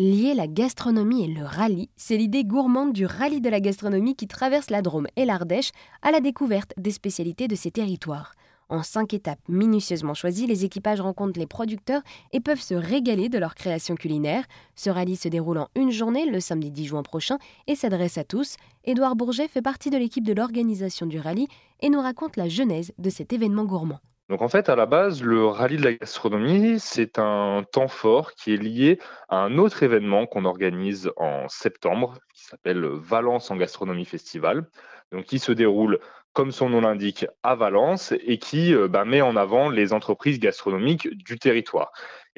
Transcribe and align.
Lier 0.00 0.34
la 0.34 0.46
gastronomie 0.46 1.24
et 1.24 1.26
le 1.26 1.44
rallye, 1.44 1.90
c'est 1.96 2.16
l'idée 2.16 2.44
gourmande 2.44 2.92
du 2.92 3.04
rallye 3.04 3.40
de 3.40 3.50
la 3.50 3.58
gastronomie 3.58 4.14
qui 4.14 4.28
traverse 4.28 4.70
la 4.70 4.80
Drôme 4.80 5.08
et 5.16 5.24
l'Ardèche 5.24 5.72
à 6.02 6.12
la 6.12 6.20
découverte 6.20 6.72
des 6.76 6.92
spécialités 6.92 7.48
de 7.48 7.56
ces 7.56 7.72
territoires. 7.72 8.34
En 8.68 8.84
cinq 8.84 9.12
étapes 9.12 9.40
minutieusement 9.48 10.14
choisies, 10.14 10.46
les 10.46 10.64
équipages 10.64 11.00
rencontrent 11.00 11.40
les 11.40 11.48
producteurs 11.48 12.02
et 12.32 12.38
peuvent 12.38 12.60
se 12.60 12.74
régaler 12.74 13.28
de 13.28 13.38
leur 13.38 13.56
création 13.56 13.96
culinaire. 13.96 14.44
Ce 14.76 14.88
rallye 14.88 15.16
se 15.16 15.26
déroule 15.26 15.58
en 15.58 15.68
une 15.74 15.90
journée 15.90 16.30
le 16.30 16.38
samedi 16.38 16.70
10 16.70 16.86
juin 16.86 17.02
prochain 17.02 17.38
et 17.66 17.74
s'adresse 17.74 18.18
à 18.18 18.24
tous. 18.24 18.54
Édouard 18.84 19.16
Bourget 19.16 19.48
fait 19.48 19.62
partie 19.62 19.90
de 19.90 19.98
l'équipe 19.98 20.24
de 20.24 20.32
l'organisation 20.32 21.06
du 21.06 21.18
rallye 21.18 21.48
et 21.80 21.90
nous 21.90 22.00
raconte 22.00 22.36
la 22.36 22.48
genèse 22.48 22.92
de 22.98 23.10
cet 23.10 23.32
événement 23.32 23.64
gourmand. 23.64 23.98
Donc 24.28 24.42
en 24.42 24.48
fait, 24.48 24.68
à 24.68 24.76
la 24.76 24.84
base, 24.84 25.22
le 25.22 25.46
rallye 25.46 25.78
de 25.78 25.84
la 25.84 25.94
gastronomie, 25.94 26.78
c'est 26.78 27.18
un 27.18 27.64
temps 27.72 27.88
fort 27.88 28.34
qui 28.34 28.52
est 28.52 28.58
lié 28.58 28.98
à 29.28 29.38
un 29.38 29.56
autre 29.56 29.82
événement 29.82 30.26
qu'on 30.26 30.44
organise 30.44 31.10
en 31.16 31.48
septembre, 31.48 32.18
qui 32.34 32.44
s'appelle 32.44 32.84
Valence 32.84 33.50
en 33.50 33.56
gastronomie 33.56 34.04
festival, 34.04 34.66
qui 35.26 35.38
se 35.38 35.52
déroule 35.52 35.98
comme 36.34 36.52
son 36.52 36.68
nom 36.68 36.82
l'indique, 36.82 37.26
à 37.42 37.54
Valence 37.54 38.12
et 38.20 38.38
qui 38.38 38.74
euh, 38.74 38.86
bah, 38.86 39.04
met 39.04 39.22
en 39.22 39.34
avant 39.34 39.70
les 39.70 39.92
entreprises 39.92 40.38
gastronomiques 40.38 41.08
du 41.16 41.38
territoire. 41.38 41.90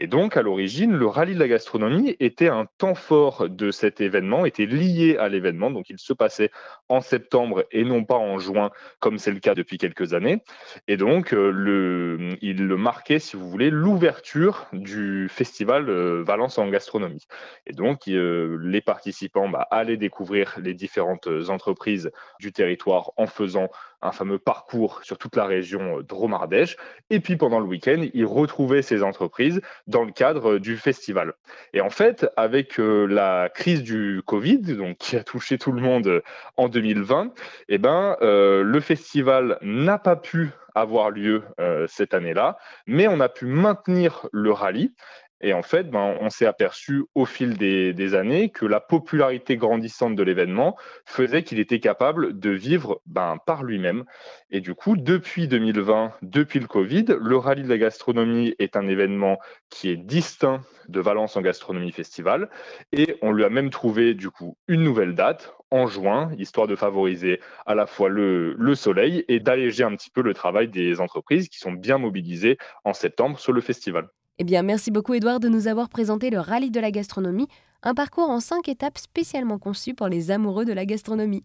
Et 0.02 0.06
donc, 0.06 0.38
à 0.38 0.42
l'origine, 0.42 0.92
le 0.92 1.06
rallye 1.06 1.34
de 1.34 1.38
la 1.38 1.46
gastronomie 1.46 2.16
était 2.20 2.48
un 2.48 2.66
temps 2.78 2.94
fort 2.94 3.50
de 3.50 3.70
cet 3.70 4.00
événement, 4.00 4.46
était 4.46 4.64
lié 4.64 5.18
à 5.18 5.28
l'événement. 5.28 5.70
Donc, 5.70 5.90
il 5.90 5.98
se 5.98 6.14
passait 6.14 6.50
en 6.88 7.02
septembre 7.02 7.66
et 7.70 7.84
non 7.84 8.04
pas 8.04 8.16
en 8.16 8.38
juin, 8.38 8.70
comme 8.98 9.18
c'est 9.18 9.30
le 9.30 9.40
cas 9.40 9.54
depuis 9.54 9.76
quelques 9.76 10.14
années. 10.14 10.42
Et 10.88 10.96
donc, 10.96 11.34
euh, 11.34 12.34
il 12.40 12.64
marquait, 12.76 13.18
si 13.18 13.36
vous 13.36 13.50
voulez, 13.50 13.68
l'ouverture 13.68 14.68
du 14.72 15.28
festival 15.28 15.90
euh, 15.90 16.22
Valence 16.22 16.56
en 16.56 16.66
gastronomie. 16.70 17.26
Et 17.66 17.74
donc, 17.74 18.06
les 18.06 18.80
participants 18.80 19.50
bah, 19.50 19.68
allaient 19.70 19.98
découvrir 19.98 20.56
les 20.62 20.72
différentes 20.72 21.28
entreprises 21.50 22.10
du 22.40 22.52
territoire 22.52 23.12
en 23.18 23.26
faisant 23.26 23.68
un 24.02 24.12
fameux 24.12 24.38
parcours 24.38 25.00
sur 25.02 25.18
toute 25.18 25.36
la 25.36 25.44
région 25.44 25.98
euh, 25.98 26.02
Drôme-Ardèche. 26.02 26.76
Et 27.10 27.20
puis 27.20 27.36
pendant 27.36 27.60
le 27.60 27.66
week-end, 27.66 28.04
ils 28.14 28.24
retrouvaient 28.24 28.82
ces 28.82 29.02
entreprises 29.02 29.60
dans 29.86 30.04
le 30.04 30.12
cadre 30.12 30.52
euh, 30.54 30.60
du 30.60 30.76
festival. 30.76 31.34
Et 31.72 31.80
en 31.80 31.90
fait, 31.90 32.26
avec 32.36 32.78
euh, 32.78 33.06
la 33.06 33.48
crise 33.48 33.82
du 33.82 34.22
Covid, 34.26 34.58
donc 34.76 34.98
qui 34.98 35.16
a 35.16 35.24
touché 35.24 35.58
tout 35.58 35.72
le 35.72 35.80
monde 35.80 36.22
en 36.56 36.68
2020, 36.68 37.32
eh 37.68 37.78
ben, 37.78 38.16
le 38.20 38.80
festival 38.80 39.58
n'a 39.62 39.98
pas 39.98 40.16
pu 40.16 40.50
avoir 40.74 41.10
lieu 41.10 41.42
cette 41.88 42.14
année-là, 42.14 42.58
mais 42.86 43.08
on 43.08 43.20
a 43.20 43.28
pu 43.28 43.46
maintenir 43.46 44.28
le 44.32 44.52
rallye 44.52 44.92
et 45.40 45.54
en 45.54 45.62
fait, 45.62 45.90
ben, 45.90 46.16
on 46.20 46.28
s'est 46.28 46.46
aperçu 46.46 47.04
au 47.14 47.24
fil 47.24 47.56
des, 47.56 48.14
années 48.14 48.50
que 48.50 48.66
la 48.66 48.80
popularité 48.80 49.56
grandissante 49.56 50.16
de 50.16 50.22
l'événement 50.22 50.76
faisait 51.06 51.42
qu'il 51.42 51.60
était 51.60 51.80
capable 51.80 52.38
de 52.38 52.50
vivre 52.50 53.00
ben, 53.06 53.38
par 53.46 53.62
lui-même. 53.62 54.04
Et 54.50 54.60
du 54.60 54.74
coup, 54.74 54.96
depuis 54.96 55.48
2020, 55.48 56.12
depuis 56.22 56.58
le 56.58 56.66
Covid, 56.66 57.04
le 57.20 57.36
rallye 57.36 57.62
de 57.62 57.68
la 57.68 57.78
gastronomie 57.78 58.54
est 58.58 58.76
un 58.76 58.86
événement 58.88 59.38
qui 59.70 59.90
est 59.90 59.96
distinct 59.96 60.60
de 60.88 61.00
Valence 61.00 61.36
en 61.36 61.40
gastronomie 61.40 61.92
festival. 61.92 62.50
Et 62.92 63.16
on 63.22 63.32
lui 63.32 63.44
a 63.44 63.50
même 63.50 63.70
trouvé 63.70 64.14
du 64.14 64.30
coup 64.30 64.58
une 64.68 64.82
nouvelle 64.82 65.14
date 65.14 65.54
en 65.70 65.86
juin, 65.86 66.32
histoire 66.36 66.66
de 66.66 66.74
favoriser 66.74 67.40
à 67.64 67.76
la 67.76 67.86
fois 67.86 68.08
le, 68.08 68.54
le 68.54 68.74
soleil 68.74 69.24
et 69.28 69.38
d'alléger 69.38 69.84
un 69.84 69.94
petit 69.94 70.10
peu 70.10 70.20
le 70.20 70.34
travail 70.34 70.68
des 70.68 71.00
entreprises 71.00 71.48
qui 71.48 71.58
sont 71.58 71.72
bien 71.72 71.96
mobilisées 71.96 72.58
en 72.84 72.92
septembre 72.92 73.38
sur 73.38 73.52
le 73.52 73.60
festival. 73.60 74.08
Eh 74.42 74.44
bien, 74.44 74.62
merci 74.62 74.90
beaucoup 74.90 75.12
Edouard 75.12 75.38
de 75.38 75.50
nous 75.50 75.68
avoir 75.68 75.90
présenté 75.90 76.30
le 76.30 76.40
rallye 76.40 76.70
de 76.70 76.80
la 76.80 76.90
gastronomie, 76.90 77.46
un 77.82 77.92
parcours 77.92 78.30
en 78.30 78.40
cinq 78.40 78.70
étapes 78.70 78.96
spécialement 78.96 79.58
conçu 79.58 79.92
pour 79.92 80.08
les 80.08 80.30
amoureux 80.30 80.64
de 80.64 80.72
la 80.72 80.86
gastronomie. 80.86 81.44